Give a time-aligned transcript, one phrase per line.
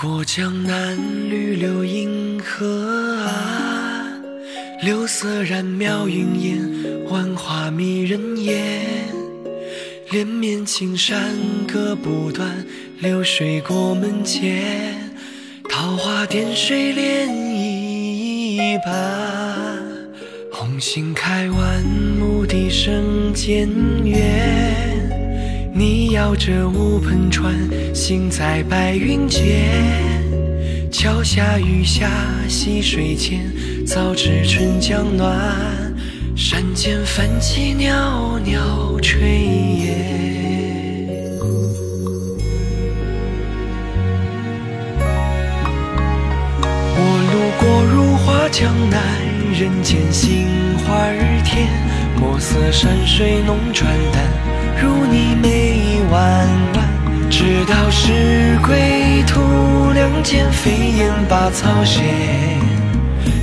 [0.00, 0.96] 过江南，
[1.28, 4.22] 绿柳映河岸，
[4.82, 8.82] 柳色染描云烟，万花迷人眼。
[10.10, 11.36] 连绵青山
[11.68, 12.66] 隔不断，
[13.00, 15.12] 流水过门前，
[15.68, 19.78] 桃花点水涟漪般。
[20.50, 23.68] 红杏开完，牧笛声渐
[24.04, 24.89] 远。
[25.72, 27.54] 你摇着乌篷船，
[27.94, 29.70] 行在白云间。
[30.90, 32.10] 桥下雨下
[32.48, 33.40] 溪水间，
[33.86, 35.38] 早知春江暖，
[36.36, 39.18] 山间泛起袅袅炊
[39.84, 39.94] 烟。
[46.96, 49.00] 我路过如画江南，
[49.58, 50.46] 人间杏
[50.78, 51.08] 花
[51.44, 51.68] 天，
[52.18, 54.49] 墨色山水浓转淡。
[58.02, 62.02] 是归途，两肩飞燕把草衔。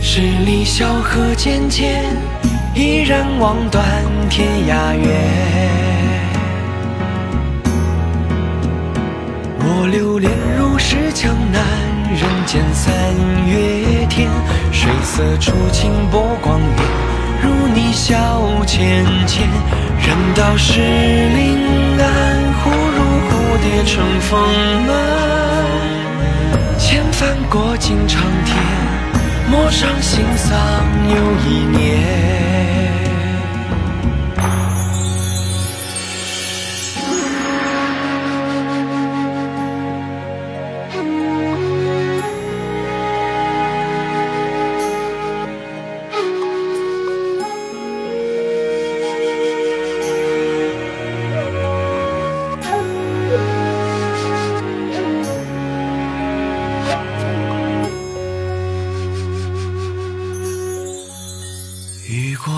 [0.00, 2.02] 十里小河渐渐，
[2.74, 3.84] 依然望断
[4.30, 5.06] 天涯远。
[9.58, 11.62] 我流连如是江南，
[12.10, 12.90] 人间三
[13.46, 14.26] 月天，
[14.72, 16.66] 水色初晴波光远，
[17.42, 19.46] 如你笑浅浅。
[20.00, 21.58] 人道是临
[22.00, 22.06] 安，
[23.68, 24.38] 蝶乘风
[24.86, 24.94] 满。
[26.78, 28.56] 千帆过尽长天，
[29.50, 30.56] 陌上新桑
[31.08, 31.16] 又
[31.50, 32.05] 一年。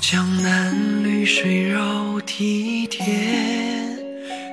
[0.00, 3.06] 江南，绿水绕堤田，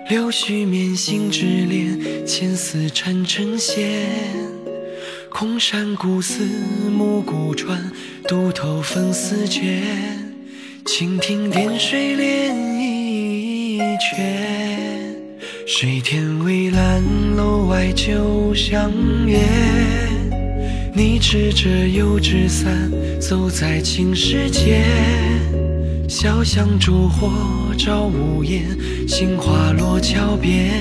[0.09, 4.09] 柳絮绵心之恋，牵丝缠成线。
[5.29, 6.43] 空山古寺，
[6.91, 7.91] 暮鼓传，
[8.27, 9.63] 渡头风丝卷。
[10.85, 15.15] 蜻蜓点水涟漪圈，
[15.65, 17.01] 水天微澜，
[17.35, 18.91] 楼外酒香
[19.25, 20.06] 远。
[20.97, 22.91] 你持着油纸伞，
[23.21, 24.83] 走在青石街，
[26.09, 27.31] 小巷烛火
[27.77, 28.65] 照屋檐，
[29.07, 30.71] 杏花落桥边，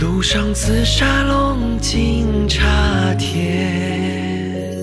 [0.00, 4.76] 路上紫砂龙井茶甜。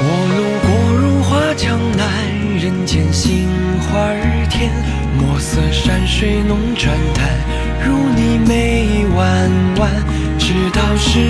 [0.00, 2.06] 我路过如画江南，
[2.62, 3.48] 人间杏
[3.80, 4.72] 花儿甜，
[5.16, 7.24] 墨色山水浓转淡。
[7.86, 9.48] 如你眉弯
[9.78, 9.88] 弯，
[10.36, 11.20] 直到是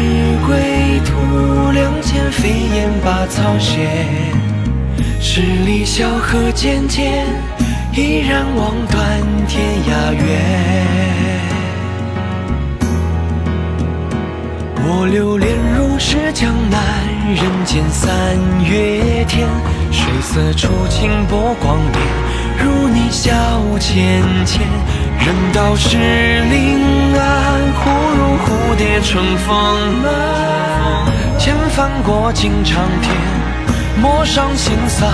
[0.47, 3.87] 归途，两肩飞燕把草衔。
[5.21, 7.27] 十里小河渐渐，
[7.93, 9.05] 依然望断
[9.47, 10.25] 天涯远。
[14.91, 16.81] 我流连如是江南，
[17.35, 18.09] 人间三
[18.65, 19.47] 月天，
[19.93, 21.99] 水色初晴波光脸，
[22.59, 23.33] 如你笑
[23.79, 24.67] 浅浅。
[25.25, 29.47] 人道是临安，忽如蝴蝶春风
[30.03, 30.07] 满。
[31.39, 33.15] 千帆过尽长天，
[34.01, 35.09] 陌上新桑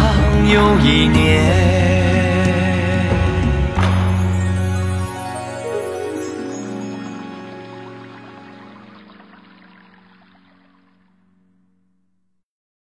[0.49, 1.94] 又一年。